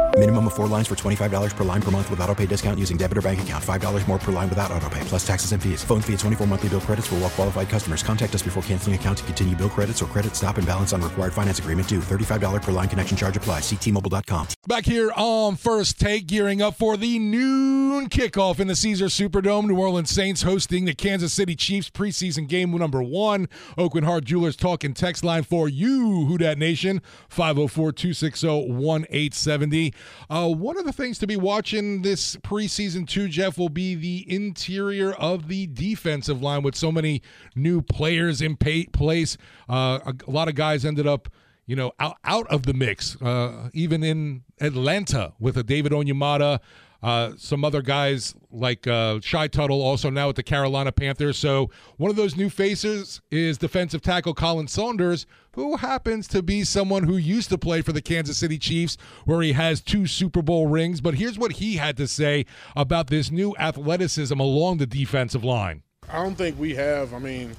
[0.21, 2.95] Minimum of four lines for $25 per line per month with auto pay discount using
[2.95, 3.63] debit or bank account.
[3.63, 5.83] $5 more per line without auto pay, plus taxes and fees.
[5.83, 8.03] Phone fee at 24 monthly bill credits for all well qualified customers.
[8.03, 11.01] Contact us before canceling account to continue bill credits or credit stop and balance on
[11.01, 12.01] required finance agreement due.
[12.01, 13.63] $35 per line connection charge applies.
[13.63, 14.49] Ctmobile.com.
[14.67, 19.65] Back here on First Take, gearing up for the noon kickoff in the Caesars Superdome.
[19.65, 23.49] New Orleans Saints hosting the Kansas City Chiefs preseason game number one.
[23.75, 29.95] Aucoin Hart Jewelers talking text line for you, Who Nation, 504-260-1870.
[30.29, 34.25] Uh, one of the things to be watching this preseason too, Jeff, will be the
[34.33, 37.21] interior of the defensive line with so many
[37.55, 39.37] new players in pay- place.
[39.69, 41.29] Uh, a, a lot of guys ended up–
[41.67, 46.59] you know, out, out of the mix, uh, even in Atlanta with a David Onyemata,
[47.03, 51.37] uh, some other guys like uh, Shy Tuttle, also now with the Carolina Panthers.
[51.37, 56.63] So one of those new faces is defensive tackle Khalen Saunders, who happens to be
[56.63, 60.41] someone who used to play for the Kansas City Chiefs, where he has two Super
[60.41, 61.01] Bowl rings.
[61.01, 65.83] But here's what he had to say about this new athleticism along the defensive line.
[66.09, 67.13] I don't think we have.
[67.13, 67.55] I mean,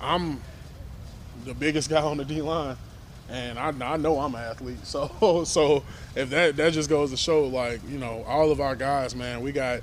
[0.00, 0.40] I'm
[1.44, 2.76] the biggest guy on the D line
[3.28, 4.84] and I, I know I'm an athlete.
[4.84, 5.82] So so
[6.14, 9.40] if that that just goes to show, like you know, all of our guys, man,
[9.42, 9.82] we got a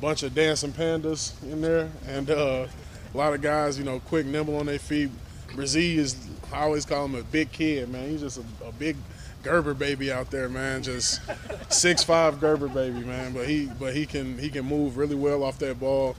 [0.00, 2.66] bunch of dancing pandas in there, and uh,
[3.12, 5.10] a lot of guys, you know, quick, nimble on their feet.
[5.48, 6.16] Bresee is
[6.52, 8.08] I always call him a big kid, man.
[8.10, 8.96] He's just a, a big
[9.42, 10.82] Gerber baby out there, man.
[10.82, 11.20] Just
[11.72, 13.32] six five Gerber baby, man.
[13.32, 16.16] But he but he can he can move really well off that ball.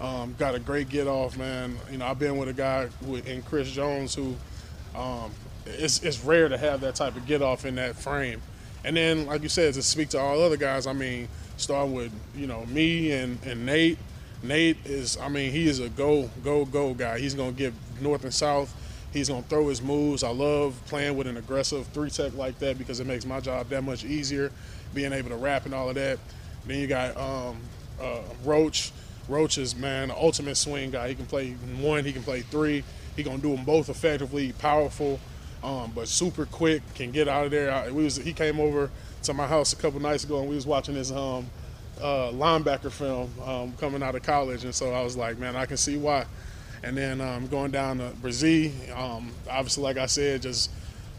[0.00, 1.78] Um, got a great get off, man.
[1.90, 2.88] You know, I've been with a guy
[3.24, 4.36] in Chris Jones who
[4.94, 5.30] um,
[5.66, 8.40] it's, it's rare to have that type of get off in that frame.
[8.84, 12.12] And then, like you said, to speak to all other guys, I mean, starting with
[12.34, 13.98] you know me and, and Nate.
[14.42, 17.18] Nate is, I mean, he is a go go go guy.
[17.18, 18.74] He's gonna get north and south.
[19.12, 20.22] He's gonna throw his moves.
[20.22, 23.68] I love playing with an aggressive three tech like that because it makes my job
[23.70, 24.52] that much easier,
[24.94, 26.18] being able to rap and all of that.
[26.66, 27.56] Then you got um,
[28.00, 28.92] uh, Roach.
[29.28, 31.08] Roach is man, ultimate swing guy.
[31.08, 32.04] He can play one.
[32.04, 32.84] He can play three.
[33.16, 34.52] He gonna do them both effectively.
[34.52, 35.18] Powerful
[35.62, 37.72] um, but super quick, can get out of there.
[37.72, 38.90] I, we was he came over
[39.22, 41.46] to my house a couple nights ago, and we was watching his um,
[42.00, 45.66] uh, linebacker film um, coming out of college, and so I was like, man, I
[45.66, 46.26] can see why.
[46.82, 50.70] And then um, going down to Bresee, um, obviously, like I said, just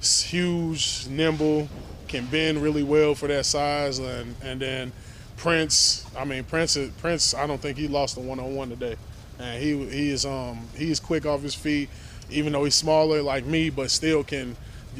[0.02, 1.68] huge, nimble,
[2.08, 4.92] can bend really well for that size, and and then
[5.36, 6.06] Prince.
[6.18, 6.78] I mean, Prince.
[7.00, 7.34] Prince.
[7.34, 8.96] I don't think he lost a one on one today,
[9.40, 11.90] and he he is um he's quick off his feet
[12.30, 14.56] even though he's smaller like me, but still can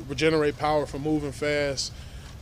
[0.08, 1.92] regenerate power from moving fast.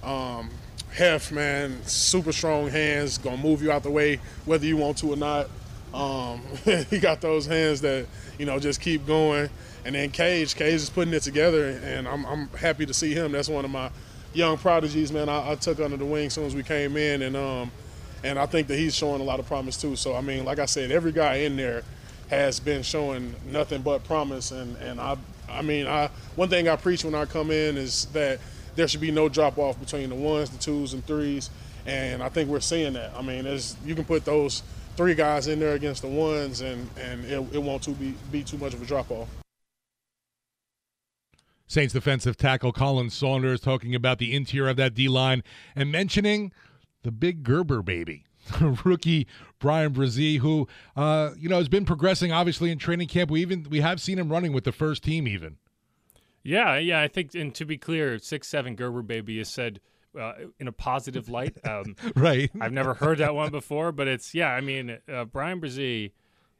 [0.04, 0.50] Um,
[0.94, 5.14] Hef, man, super strong hands, gonna move you out the way whether you want to
[5.14, 5.50] or not.
[5.94, 6.42] Um,
[6.90, 8.06] he got those hands that
[8.40, 9.50] you know just keep going.
[9.84, 13.32] And then Cage, Cage is putting it together, and I'm, I'm happy to see him.
[13.34, 13.92] That's one of my
[14.34, 15.30] young prodigies, man.
[15.30, 17.72] I, I took under the wing as soon as we came in, and um,
[18.24, 19.96] and I think that he's showing a lot of promise too.
[19.96, 21.84] So I mean, like I said, every guy in there
[22.30, 24.52] has been showing nothing but promise.
[24.52, 25.18] And, and I,
[25.50, 28.40] I mean, I one thing I preach when I come in is that
[28.76, 31.50] there should be no drop off between the ones, the twos, and threes.
[31.86, 33.14] And I think we're seeing that.
[33.16, 33.46] I mean,
[33.86, 34.64] you can put those
[34.98, 38.44] three guys in there against the ones, and, and it, it won't too be, be
[38.44, 39.28] too much of a drop off.
[41.68, 45.44] Saints defensive tackle Khalen Saunders talking about the interior of that D line
[45.76, 46.52] and mentioning
[47.04, 48.25] the big Gerber baby.
[48.86, 49.28] rookie
[49.60, 53.30] Bryan Bresee, who uh, you know has been progressing obviously in training camp.
[53.30, 55.58] We even we have seen him running with the first team even.
[56.44, 57.02] Yeah, yeah.
[57.02, 59.80] I think, and to be clear, six seven Gerber baby is said
[60.20, 61.58] uh, in a positive light.
[61.66, 62.52] Um, right.
[62.62, 64.50] I've never heard that one before, but it's yeah.
[64.50, 66.12] I mean, uh, Bryan Bresee,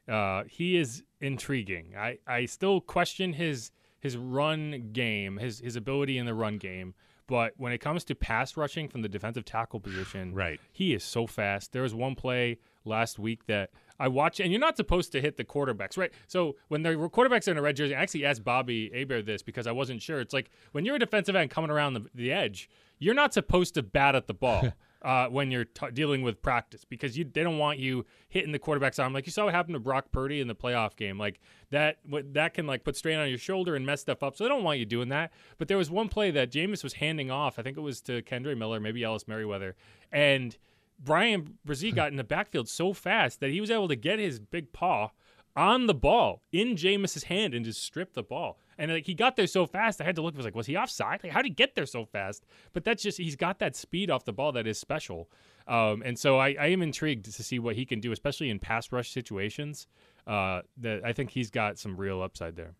[0.08, 1.94] uh, he is intriguing.
[1.96, 3.70] I I still question his
[4.00, 6.94] his run game, his his ability in the run game.
[7.26, 11.02] But when it comes to pass rushing from the defensive tackle position, right, he is
[11.02, 11.72] so fast.
[11.72, 15.36] There was one play last week that I watched, and you're not supposed to hit
[15.36, 16.12] the quarterbacks, right?
[16.26, 19.42] So when the quarterbacks are in a red jersey, I actually asked Bobby Hebert this
[19.42, 20.20] because I wasn't sure.
[20.20, 22.68] It's like when you're a defensive end coming around the, the edge,
[22.98, 24.72] you're not supposed to bat at the ball.
[25.06, 28.58] uh, when you're t- dealing with practice because you they don't want you hitting the
[28.58, 29.12] quarterback's arm.
[29.12, 31.16] Like you saw what happened to Brock Purdy in the playoff game.
[31.16, 31.38] Like
[31.70, 34.36] that what that can like put strain on your shoulder and mess stuff up.
[34.36, 35.32] So they don't want you doing that.
[35.58, 37.56] But there was one play that Jameis was handing off.
[37.56, 39.76] I think it was to Kendre Miller maybe Ellis Merriweather.
[40.10, 40.58] And
[40.98, 44.40] Bryan Bresee got in the backfield so fast that he was able to get his
[44.40, 45.10] big paw
[45.54, 48.58] on the ball in Jameis's hand and just strip the ball.
[48.78, 50.34] And like he got there so fast, I had to look.
[50.34, 51.22] I was like, was he offside?
[51.22, 52.44] Like, how did he get there so fast?
[52.72, 55.30] But that's just he's got that speed off the ball that is special.
[55.66, 58.60] Um, and so I, I, am intrigued to see what he can do, especially in
[58.60, 59.88] pass rush situations.
[60.26, 62.74] Uh, that I think he's got some real upside there.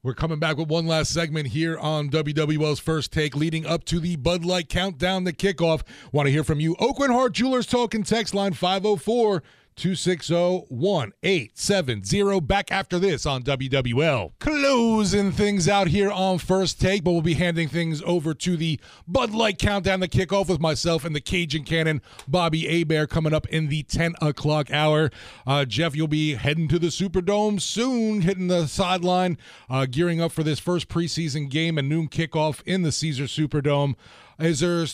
[0.00, 3.98] We're coming back with one last segment here on WWL's First Take, leading up to
[3.98, 5.82] the Bud Light Countdown, the kickoff.
[6.12, 6.76] Want to hear from you?
[6.76, 9.42] Aucoin Hart Jewelers Token text line 504
[9.78, 10.34] 260
[10.68, 12.40] 1870.
[12.40, 14.32] Back after this on WWL.
[14.40, 18.80] Closing things out here on First Take, but we'll be handing things over to the
[19.06, 23.46] Bud Light Countdown, the kickoff with myself and the Cajun Cannon, Bobby Hebert coming up
[23.46, 25.10] in the 10 o'clock hour.
[25.46, 29.38] Uh, Jeff, you'll be heading to the Superdome soon, hitting the sideline,
[29.70, 33.94] uh, gearing up for this first preseason game and noon kickoff in the Caesars Superdome.
[34.40, 34.86] Is there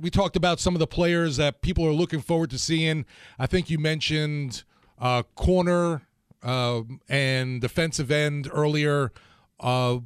[0.00, 3.04] we talked about some of the players that people are looking forward to seeing.
[3.38, 4.62] I think you mentioned
[4.98, 6.02] uh, corner
[6.42, 9.12] uh, and defensive end earlier.
[9.58, 9.98] Uh,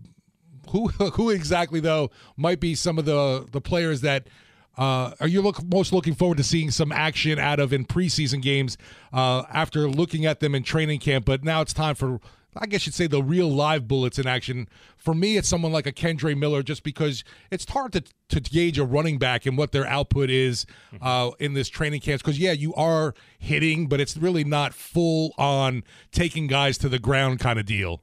[0.70, 4.28] who who exactly though might be some of the the players that
[4.76, 8.42] uh, are you look most looking forward to seeing some action out of in preseason
[8.42, 8.76] games
[9.12, 11.24] uh, after looking at them in training camp?
[11.24, 12.20] But now it's time for
[12.56, 14.68] I guess you'd say the real live bullets in action.
[14.96, 18.78] For me, it's someone like a Kendre Miller, just because it's hard to, to gauge
[18.78, 21.04] a running back and what their output is mm-hmm.
[21.04, 22.22] uh, in this training camps.
[22.22, 25.82] Because yeah, you are hitting, but it's really not full on
[26.12, 28.02] taking guys to the ground kind of deal.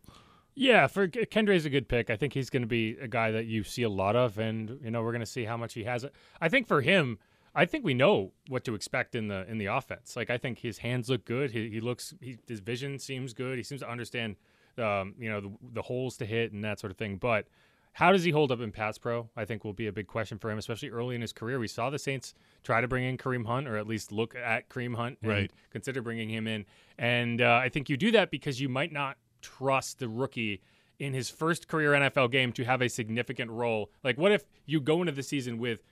[0.54, 2.10] Yeah, for Kendre's a good pick.
[2.10, 4.80] I think he's going to be a guy that you see a lot of, and
[4.84, 6.04] you know we're going to see how much he has.
[6.04, 6.14] It.
[6.42, 7.20] I think for him,
[7.54, 10.16] I think we know what to expect in the in the offense.
[10.16, 11.52] Like I think his hands look good.
[11.52, 13.58] He, he looks he, his vision seems good.
[13.58, 14.36] He seems to understand
[14.78, 17.18] um, you know the, the, holes to hit and that sort of thing.
[17.18, 17.48] But
[17.94, 19.30] how does he hold up in pass pro?
[19.36, 21.60] I think will be a big question for him, especially early in his career.
[21.60, 22.34] We saw the Saints
[22.64, 25.52] try to bring in Kareem Hunt, or at least look at Kareem Hunt and right.
[25.72, 26.66] consider bringing him in.
[26.98, 30.62] And uh, I think you do that because you might not trust the rookie
[31.00, 33.92] in his first career NFL game to have a significant role.
[34.04, 35.84] Like, what if you go into the season with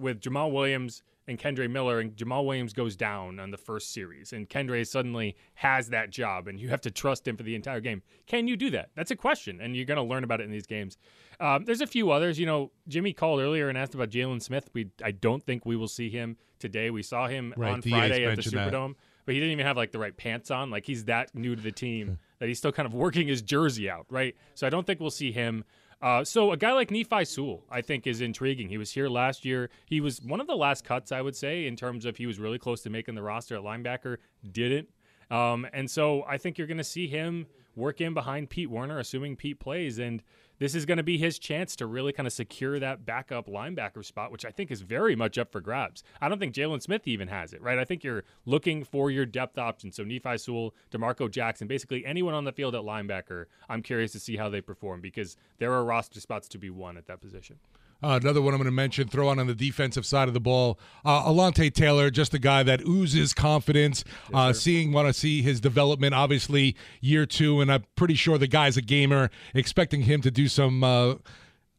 [0.00, 4.32] with Jamaal Williams and Kendre Miller, and Jamaal Williams goes down on the first series,
[4.32, 7.80] and Kendre suddenly has that job, and you have to trust him for the entire
[7.80, 8.02] game.
[8.26, 8.90] Can you do that?
[8.94, 10.98] That's a question, and you're going to learn about it in these games.
[11.38, 12.38] Um, there's a few others.
[12.38, 14.68] You know, Jimmy called earlier and asked about Jaylon Smith.
[14.74, 16.90] We I don't think we will see him today.
[16.90, 18.96] We saw him right, on Friday at the Superdome, that.
[19.24, 20.70] but he didn't even have like the right pants on.
[20.70, 23.88] Like he's that new to the team that he's still kind of working his jersey
[23.88, 24.34] out, right?
[24.54, 25.64] So I don't think we'll see him.
[26.02, 28.68] Uh, so a guy like Nephi Sewell, I think, is intriguing.
[28.68, 29.70] He was here last year.
[29.86, 32.40] He was one of the last cuts, I would say, in terms of he was
[32.40, 34.16] really close to making the roster at linebacker.
[34.50, 34.88] Didn't.
[35.30, 37.46] Um, and so I think you're going to see him
[37.76, 39.98] work in behind Pete Werner, assuming Pete plays.
[39.98, 40.24] And
[40.62, 44.04] this is going to be his chance to really kind of secure that backup linebacker
[44.04, 46.04] spot, which I think is very much up for grabs.
[46.20, 47.78] I don't think Jaylon Smith even has it, right?
[47.78, 49.96] I think you're looking for your depth options.
[49.96, 54.20] So Nephi Sewell, D'Marco Jackson, basically anyone on the field at linebacker, I'm curious to
[54.20, 57.58] see how they perform because there are roster spots to be won at that position.
[58.02, 60.40] Uh, another one I'm going to mention, throw on on the defensive side of the
[60.40, 60.78] ball.
[61.04, 64.04] Uh, Alontae Taylor, just a guy that oozes confidence.
[64.24, 68.38] Yes, uh, seeing, want to see his development, obviously, year two, and I'm pretty sure
[68.38, 71.14] the guy's a gamer, expecting him to do some uh,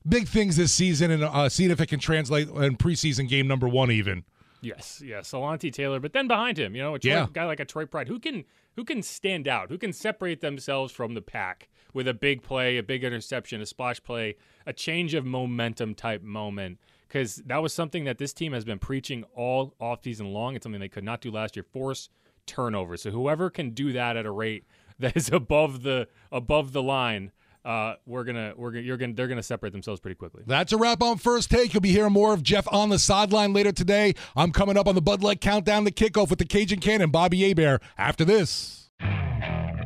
[0.07, 3.67] big things this season and uh, seeing if it can translate in preseason game number
[3.67, 4.23] one, even.
[4.63, 7.27] Yes, yes, Alontae Taylor, but then behind him, you know, a Troy, yeah.
[7.31, 8.45] guy like a Troy Pride, who can
[8.75, 12.77] who can stand out, who can separate themselves from the pack with a big play,
[12.77, 14.35] a big interception, a splash play,
[14.65, 16.79] a change of momentum type moment.
[17.07, 20.55] Because that was something that this team has been preaching all off season long.
[20.55, 21.63] It's something they could not do last year.
[21.63, 22.09] Force
[22.47, 23.03] turnovers.
[23.03, 24.65] So whoever can do that at a rate
[24.99, 27.31] that is above the above the line
[27.65, 30.43] uh, we're gonna we're gonna you're gonna they're gonna separate themselves pretty quickly.
[30.45, 31.73] That's a wrap on first take.
[31.73, 34.13] You'll be hearing more of Jeff on the sideline later today.
[34.35, 37.41] I'm coming up on the Bud Light Countdown, the kickoff with the Cajun Cannon, Bobby
[37.47, 37.81] Hebert.
[37.97, 38.89] After this,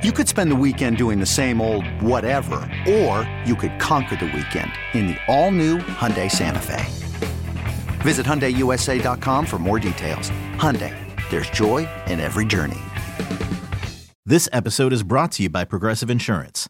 [0.04, 2.56] You could spend the weekend doing the same old whatever,
[2.88, 6.86] or you could conquer the weekend in the all-new Hyundai Santa Fe.
[8.02, 10.30] Visit HyundaiUSA.com for more details.
[10.58, 10.94] Hyundai,
[11.32, 12.78] there's joy in every journey.
[14.26, 16.70] This episode is brought to you by Progressive Insurance.